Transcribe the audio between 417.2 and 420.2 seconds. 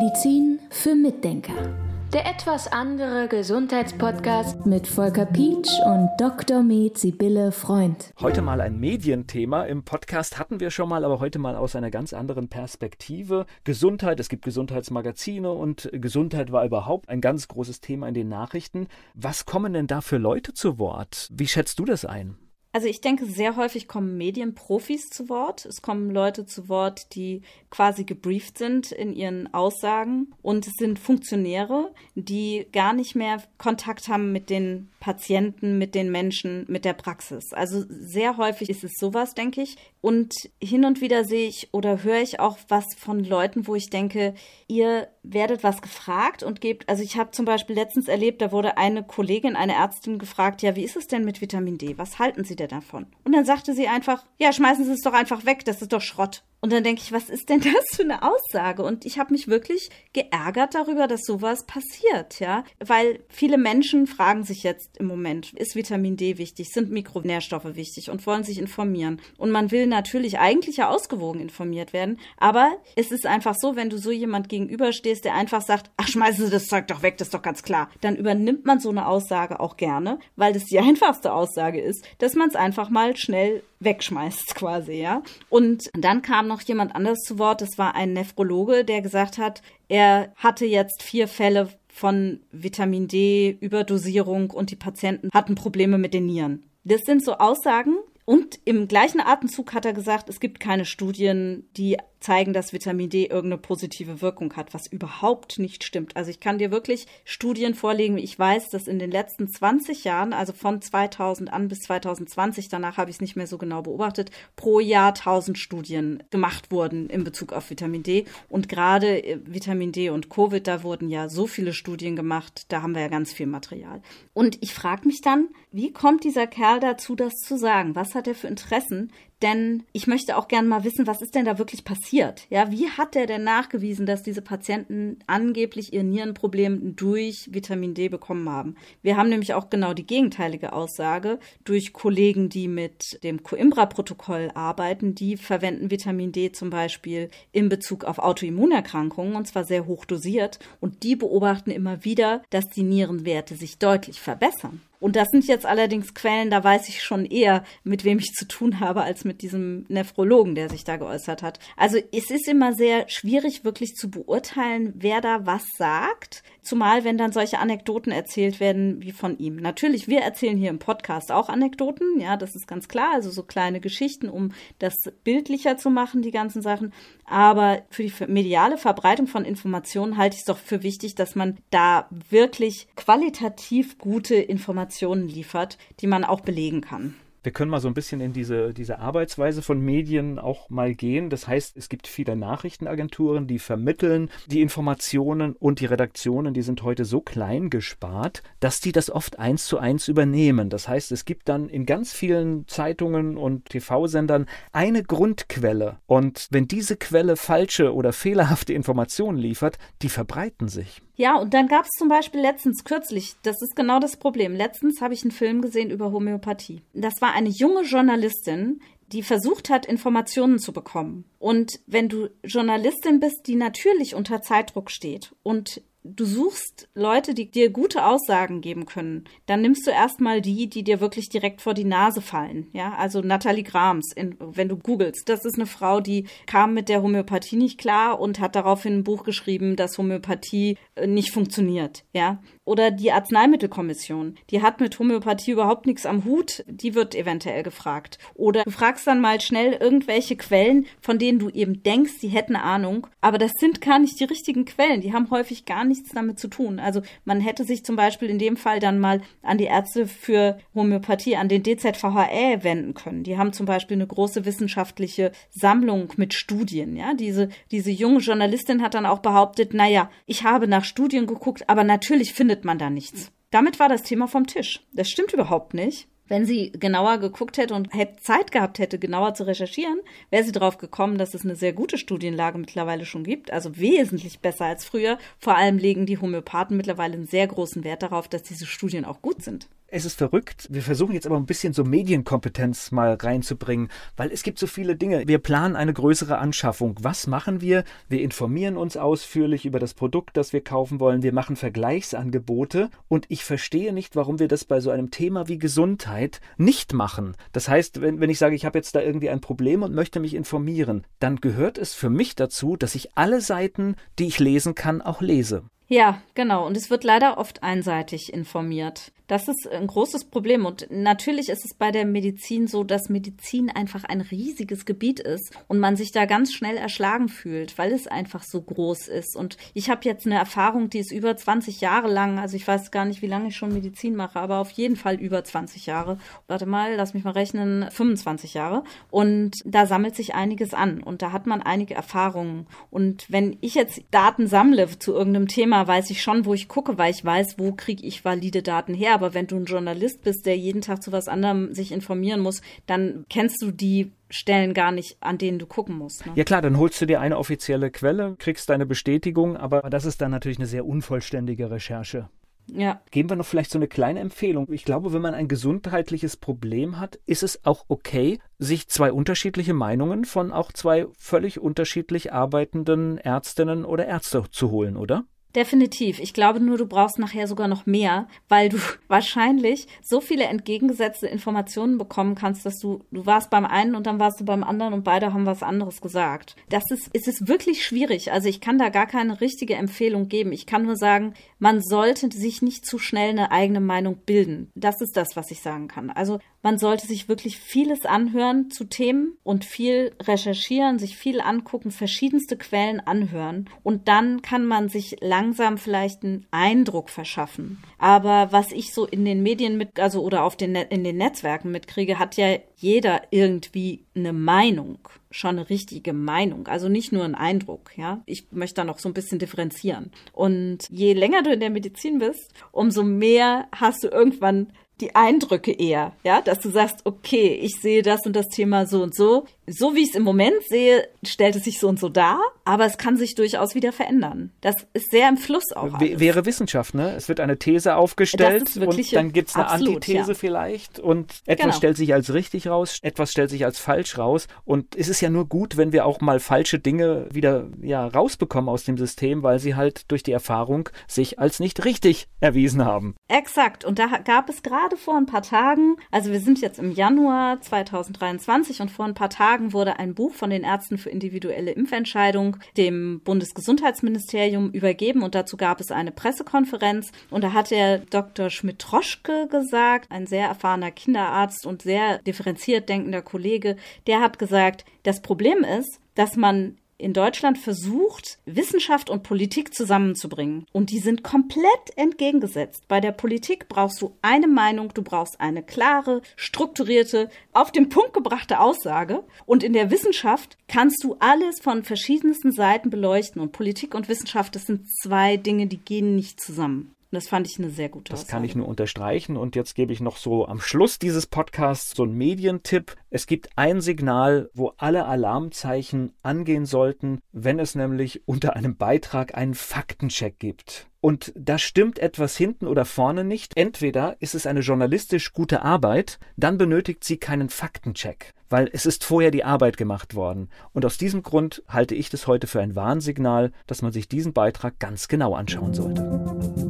ein Eindruck, ja. Ich möchte da noch so ein bisschen differenzieren.